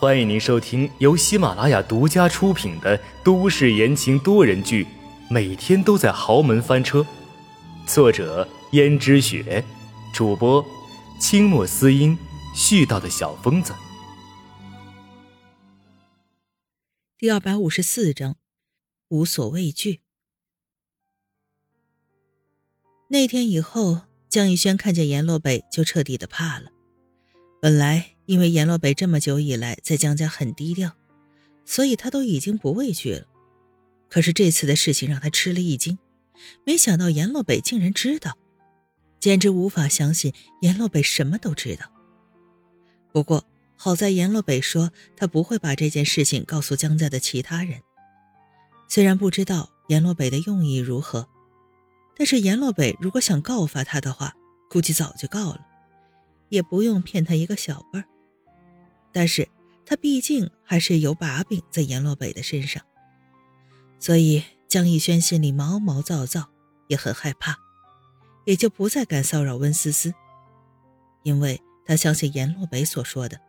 [0.00, 4.84] 欢迎您收听由喜马拉雅独家出品的都市言情多人剧
[5.28, 7.00] 《每天都在豪门翻车》，
[7.84, 9.64] 作者：胭脂雪，
[10.14, 10.64] 主播：
[11.20, 12.16] 清墨思音，
[12.54, 13.74] 絮叨的小疯子。
[17.18, 18.36] 第二百五十四章，
[19.08, 20.02] 无所畏惧。
[23.08, 26.70] 那天以后，江逸轩看见阎洛北就彻底的怕了。
[27.60, 30.92] 本来因为阎洛北这么久以来在江家很低调，
[31.64, 33.26] 所以他都已经不畏惧了。
[34.10, 35.98] 可是这次的事情让他吃了一惊，
[36.62, 38.36] 没想到阎洛北竟然知道，
[39.18, 41.90] 简直无法相信阎洛北什么都知道。
[43.12, 47.80] 不过好在阎洛北说他不会把这件事情告诉江家的其他人，
[48.88, 51.26] 虽然不知道阎洛北的用意如何。
[52.14, 54.34] 但是阎洛北如果想告发他的话，
[54.68, 55.66] 估计早就告了，
[56.50, 58.04] 也不用骗他一个小辈儿。
[59.12, 59.48] 但是
[59.84, 62.82] 他毕竟还是有把柄在阎洛北的身上，
[63.98, 66.50] 所以江逸轩心里毛毛躁躁，
[66.88, 67.56] 也很害怕，
[68.44, 70.12] 也就不再敢骚扰温思思，
[71.22, 73.40] 因为他相信阎洛北所说的，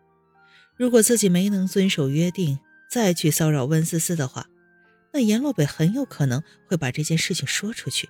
[0.75, 4.47] 如果自己没能遵守约定，再去骚扰温思思的话，
[5.11, 8.09] 那阎洛北很有可能会把这件事情说出去。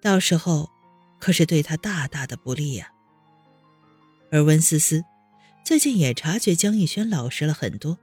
[0.00, 0.70] 到时候，
[1.20, 2.90] 可是对他大大的不利呀。
[4.30, 5.04] 而温思思
[5.64, 7.98] 最近也察觉江逸轩老实了很多，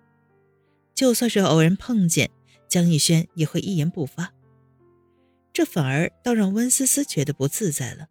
[0.96, 2.30] 就算是偶然碰见
[2.68, 4.34] 江逸轩，也会一言不发。
[5.54, 8.08] 这反而倒让温思思觉得不自在了。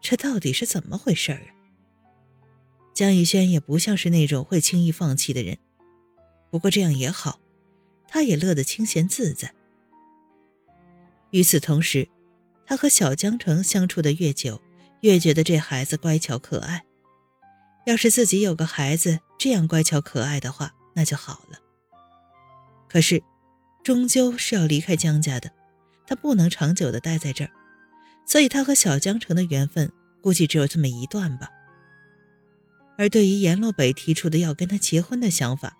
[0.00, 1.40] 这到底是怎么回事啊？
[2.92, 5.58] 江逸轩也不像是那种会轻易放弃的人，
[6.50, 7.40] 不过这样也好，
[8.06, 9.54] 他也乐得清闲自在。
[11.30, 12.08] 与此同时。
[12.66, 14.58] 他和小江城相处的越久，
[15.02, 16.82] 越觉得这孩子乖巧可爱。
[17.86, 21.58] 要是自己有个孩子这样乖巧可爱的话，那就好了。
[22.88, 23.22] 可是，
[23.82, 25.50] 终究是要离开江家的，
[26.06, 27.50] 他不能长久的待在这儿，
[28.26, 29.92] 所以他和小江城的缘分
[30.22, 31.50] 估计只有这么一段吧。
[32.96, 35.76] 而对于阎洛北提出的要跟他结婚的想法，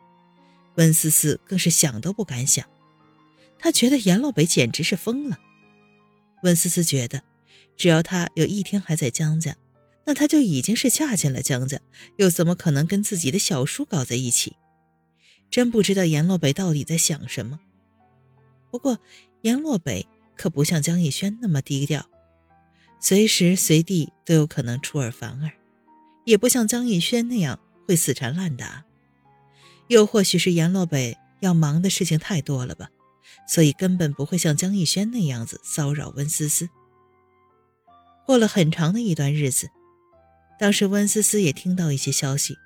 [0.74, 2.66] 温思思更是想都不敢想。
[3.58, 5.38] 他觉得阎洛北简直是疯了。
[6.42, 7.22] 温思思觉得，
[7.76, 9.56] 只要她有一天还在江家，
[10.06, 11.80] 那她就已经是嫁进了江家，
[12.16, 14.56] 又怎么可能跟自己的小叔搞在一起？
[15.50, 17.60] 真不知道阎洛北到底在想什么。
[18.70, 18.98] 不过，
[19.42, 20.06] 阎洛北
[20.36, 22.06] 可不像江逸轩那么低调，
[23.00, 25.50] 随时随地都有可能出尔反尔；
[26.24, 28.84] 也不像江逸轩那样会死缠烂打。
[29.88, 32.88] 又或许是阎洛北要忙的事情太多了吧。
[33.46, 36.68] 所以根本不会像江逸轩那样子骚扰温思思。
[38.26, 39.70] 过了很长的一段日子，
[40.58, 42.56] 当时温思思也听到一些消息，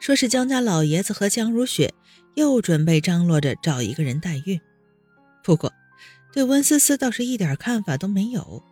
[0.00, 1.92] 说是江家老爷子和江如雪
[2.34, 4.60] 又准备张罗着找一个人代孕。
[5.42, 5.72] 不过，
[6.32, 8.62] 对温思思倒是一点看法都没有，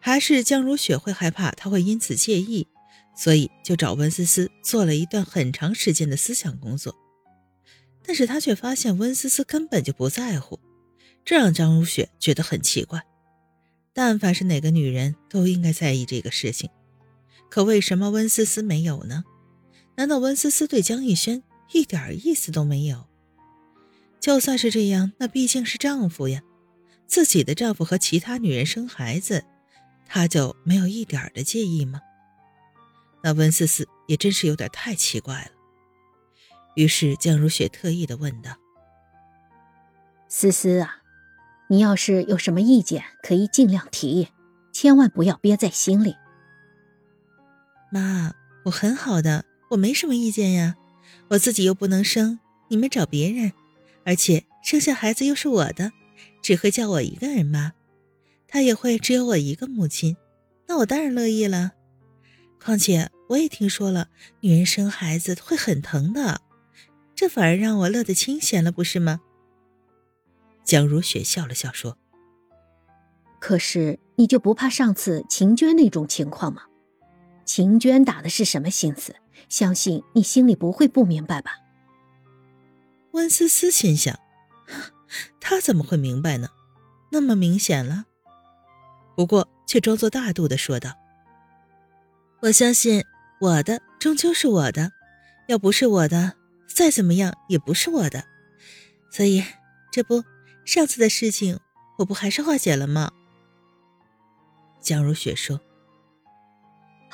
[0.00, 2.66] 还是江如雪会害怕他会因此介意，
[3.16, 6.96] 所以就找温思思做了一段很长时间的思想工作。
[8.04, 10.58] 但是他却发现温思思根本就不在乎，
[11.24, 13.02] 这让江如雪觉得很奇怪。
[13.92, 16.68] 但凡是哪个女人都应该在意这个事情，
[17.52, 19.24] 可为什么温思思没有呢？
[19.96, 21.42] 难道温思思对江逸轩
[21.74, 23.06] 一点意思都没有？
[24.20, 26.40] 就算是这样，那毕竟是丈夫呀，
[27.06, 29.44] 自己的丈夫和其他女人生孩子，
[30.08, 32.00] 她就没有一点的介意吗？
[33.22, 35.50] 那温思思也真是有点太奇怪了。
[36.74, 38.56] 于是江如雪特意的问道
[40.26, 41.02] ：“思思啊，
[41.68, 44.28] 你要是有什么意见，可以尽量提，
[44.72, 46.16] 千万不要憋在心里。”
[47.92, 50.76] 妈，我很好的，我没什么意见呀。
[51.28, 53.52] 我自己又不能生，你们找别人，
[54.02, 55.92] 而且生下孩子又是我的，
[56.40, 57.74] 只会叫我一个人妈，
[58.48, 60.16] 他也会只有我一个母亲，
[60.66, 61.72] 那我当然乐意了。
[62.58, 64.08] 况且我也听说了，
[64.40, 66.40] 女人生孩子会很疼的。
[67.14, 69.20] 这反而让我乐得清闲了，不是吗？
[70.64, 71.98] 江如雪笑了笑说
[73.38, 76.62] ：“可是你就不怕上次秦娟那种情况吗？
[77.44, 79.16] 秦娟打的是什么心思？
[79.48, 81.58] 相信你心里不会不明白吧？”
[83.12, 84.18] 温思思心想
[85.40, 86.48] ：“他怎么会明白呢？
[87.10, 88.06] 那么明显了。”
[89.16, 90.92] 不过却装作大度的说道
[92.42, 93.04] ：“我相信
[93.40, 94.92] 我的终究是我的，
[95.48, 96.34] 要不是我的。”
[96.74, 98.24] 再怎么样也不是我的，
[99.10, 99.44] 所以
[99.90, 100.24] 这不，
[100.64, 101.60] 上次的事情
[101.98, 103.12] 我不还是化解了吗？
[104.80, 105.60] 江如雪说：“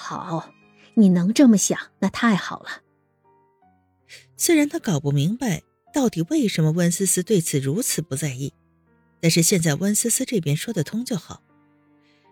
[0.01, 0.53] 好，
[0.95, 2.83] 你能这么想，那太好了。”
[4.39, 5.63] 虽然他搞不明白
[5.93, 8.53] 到底为什么温思思对此如此不在意，
[9.21, 11.43] 但是现在温思思这边说得通就好。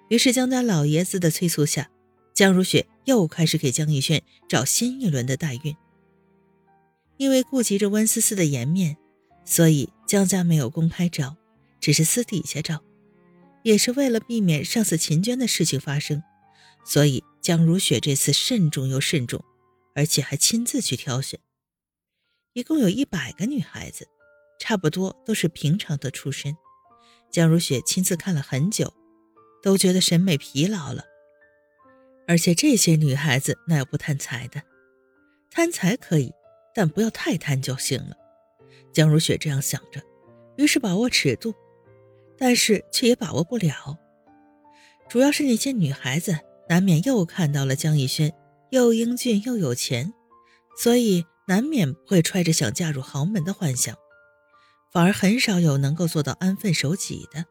[0.09, 1.91] 于是江家老爷子的催促下，
[2.33, 5.77] 江如雪又开始给江逸轩找新一轮的代孕。
[7.17, 8.97] 因为顾及着温思思的颜面，
[9.45, 11.37] 所以江家没有公开招，
[11.81, 12.81] 只是私底下招，
[13.65, 16.23] 也是为了避免上次秦娟的事情发生，
[16.85, 19.45] 所以江如雪这次慎重又慎重，
[19.95, 21.39] 而且还亲自去挑选。
[22.55, 24.09] 一共有一百个女孩子，
[24.59, 26.57] 差不多都是平常的出身。
[27.31, 28.93] 江如雪亲自看了很久，
[29.63, 31.05] 都觉得审美疲劳了。
[32.27, 34.61] 而且这些女孩子哪有不贪财的？
[35.49, 36.33] 贪财可以，
[36.75, 38.17] 但不要太贪就行了。
[38.93, 40.03] 江如雪这样想着，
[40.57, 41.55] 于是把握尺度，
[42.37, 44.01] 但是却也把握不了。
[45.09, 48.33] 主要是那些女孩子难免又看到了江逸轩
[48.71, 50.13] 又英俊又有钱，
[50.77, 51.25] 所以。
[51.49, 53.97] 难免会揣着想嫁入豪门的幻想，
[54.91, 57.45] 反而很少有能够做到安分守己的。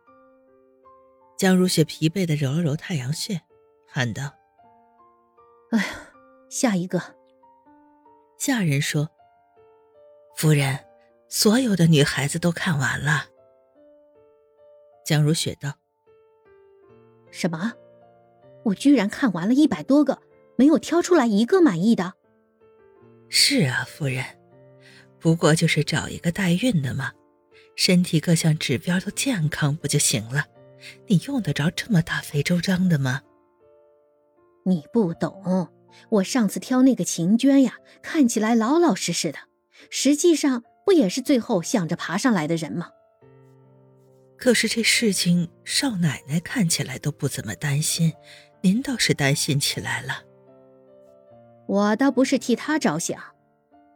[1.38, 3.39] 江如雪疲惫的揉了揉太阳穴，
[3.88, 4.33] 喊道
[5.71, 5.85] ：“哎呀，
[6.50, 7.01] 下一个。”
[8.38, 9.09] 下人说
[10.35, 10.77] ：“夫人，
[11.29, 13.27] 所有的女孩子都看完了。”
[15.07, 15.71] 江如雪道
[17.31, 17.71] ：“什么？
[18.65, 20.21] 我居然看完了一百多个，
[20.57, 22.13] 没有挑出来一个满意的？”
[23.29, 24.23] 是啊，夫人，
[25.19, 27.12] 不过就是找一个代孕的嘛，
[27.75, 30.45] 身体各项指标都健康不就行了？
[31.07, 33.21] 你用得着这么大费周章的吗？
[34.65, 35.69] 你不懂，
[36.09, 39.39] 我上次挑那个秦娟呀，看起来老老实实的，
[39.89, 42.89] 实际上不也是最后想着爬上来的人吗？
[44.38, 48.13] 可是这事情少奶奶看起来都不怎么担心，
[48.65, 50.23] 您倒是担心起来了。
[51.67, 53.21] 我倒不是替他着想，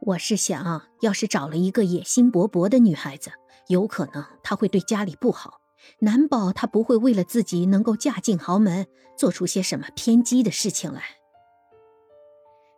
[0.02, 3.32] 我是想要是找了一个野心勃勃的女孩子，
[3.68, 5.60] 有可能她会对家里不好，
[6.02, 8.86] 难保她不会为了自己能够嫁进豪门，
[9.18, 11.02] 做出些什么偏激的事情来。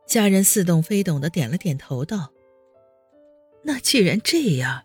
[0.07, 2.31] 家人似懂非懂的点了点头，道
[3.63, 4.83] ：“那既然这样，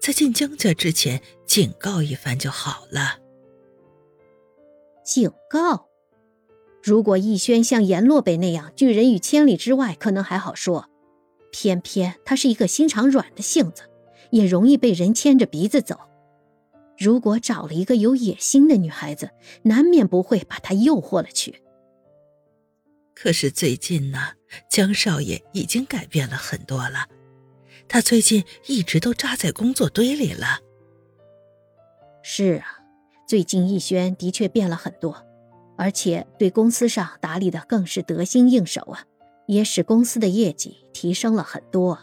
[0.00, 3.20] 在进江家之前警告一番就好了。”
[5.06, 5.91] 警告。
[6.82, 10.88] 如果逸轩像颜洛北那样拒人于千里之外，可能还好说。
[11.52, 13.82] 偏偏他是一个心肠软的性子，
[14.30, 15.96] 也容易被人牵着鼻子走。
[16.98, 19.30] 如果找了一个有野心的女孩子，
[19.62, 21.62] 难免不会把他诱惑了去。
[23.14, 24.18] 可是最近呢，
[24.68, 27.06] 江少爷已经改变了很多了。
[27.86, 30.60] 他最近一直都扎在工作堆里了。
[32.22, 32.78] 是啊，
[33.28, 35.24] 最近逸轩的确变了很多。
[35.82, 39.04] 而且对公司上打理的更是得心应手啊，
[39.46, 41.98] 也使公司的业绩提升了很多。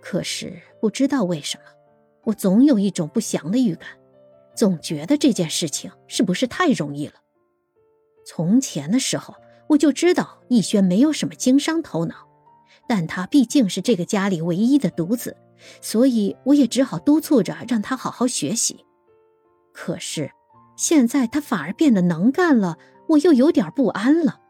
[0.00, 1.64] 可是不知道为什么，
[2.22, 3.86] 我总有一种不祥的预感，
[4.56, 7.16] 总觉得这件事情是不是太容易了？
[8.24, 9.34] 从前的时候
[9.68, 12.26] 我就知道逸轩没有什么经商头脑，
[12.88, 15.36] 但他毕竟是这个家里唯一的独子，
[15.82, 18.86] 所以我也只好督促着让他好好学习。
[19.74, 20.30] 可是。
[20.76, 22.78] 现在他反而变得能干了，
[23.08, 24.40] 我又有点不安了。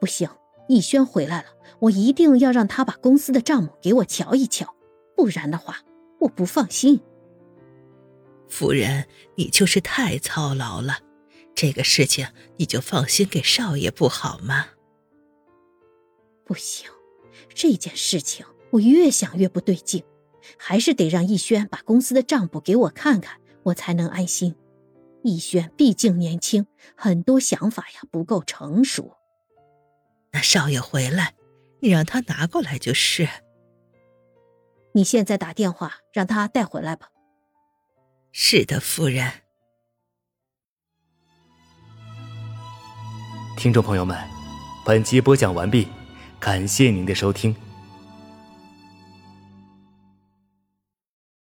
[0.00, 0.28] 不行，
[0.68, 1.48] 逸轩回来了，
[1.80, 4.74] 我一定要让他把公司的账目给我瞧一瞧，
[5.16, 5.78] 不然的话，
[6.20, 7.00] 我不放心。
[8.48, 10.98] 夫人，你就是太操劳了，
[11.54, 12.28] 这个事情
[12.58, 14.66] 你就放心给少爷不好吗？
[16.44, 16.90] 不行，
[17.54, 20.04] 这件事情我越想越不对劲，
[20.58, 24.54] 还是得让逸轩把公司的账簿给我看看，我才能安心。
[25.24, 29.16] 逸轩毕竟年轻，很多想法呀不够成熟。
[30.32, 31.34] 那少爷回来，
[31.80, 33.26] 你让他拿过来就是。
[34.92, 37.08] 你现在打电话让他带回来吧。
[38.32, 39.32] 是的，夫人。
[43.56, 44.18] 听众朋友们，
[44.84, 45.88] 本集播讲完毕，
[46.38, 47.56] 感谢您的收听。